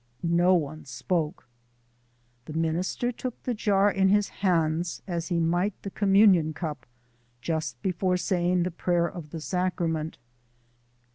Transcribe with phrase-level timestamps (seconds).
[0.23, 1.45] No one spoke.
[2.45, 6.87] The minister took the jar in his hands as he might the communion cup
[7.39, 10.17] just before saying the prayer of the sacrament.